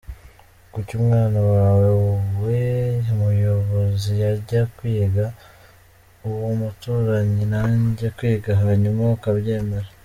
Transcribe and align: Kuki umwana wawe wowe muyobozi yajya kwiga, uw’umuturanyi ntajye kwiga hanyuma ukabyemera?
Kuki 0.73 0.91
umwana 1.01 1.39
wawe 1.51 1.87
wowe 2.03 2.61
muyobozi 3.17 4.11
yajya 4.23 4.61
kwiga, 4.75 5.25
uw’umuturanyi 6.25 7.43
ntajye 7.51 8.07
kwiga 8.17 8.51
hanyuma 8.63 9.01
ukabyemera? 9.17 9.89